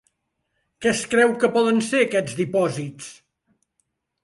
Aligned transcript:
Què 0.85 0.89
es 0.91 1.03
creu 1.11 1.35
que 1.43 1.51
poden 1.59 1.83
ser 1.89 2.01
aquests 2.07 2.41
dipòsits? 2.41 3.13